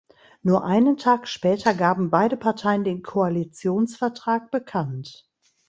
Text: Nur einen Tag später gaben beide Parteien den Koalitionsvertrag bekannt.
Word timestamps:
Nur 0.41 0.63
einen 0.65 0.97
Tag 0.97 1.27
später 1.27 1.75
gaben 1.75 2.09
beide 2.09 2.35
Parteien 2.35 2.83
den 2.83 3.03
Koalitionsvertrag 3.03 4.49
bekannt. 4.49 5.29